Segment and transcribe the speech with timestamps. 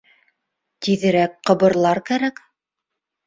[0.85, 2.41] Тиҙерәк ҡыбырлар кәрәк.